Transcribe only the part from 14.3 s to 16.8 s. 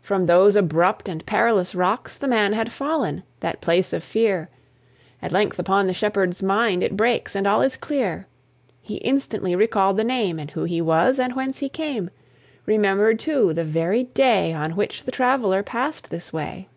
On which the traveller passed this way.